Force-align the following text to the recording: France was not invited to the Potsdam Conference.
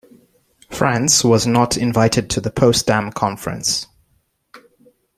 France 0.71 1.23
was 1.23 1.45
not 1.45 1.77
invited 1.77 2.27
to 2.31 2.41
the 2.41 2.49
Potsdam 2.49 3.11
Conference. 3.11 3.85